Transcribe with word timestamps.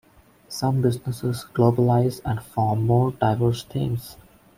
Some 0.47 0.81
businesses 0.81 1.45
globalize 1.53 2.21
and 2.25 2.41
form 2.41 2.87
more 2.87 3.11
diverse 3.11 3.63
teams. 3.63 4.17